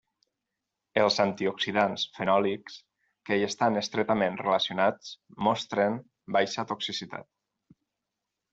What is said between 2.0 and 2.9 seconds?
fenòlics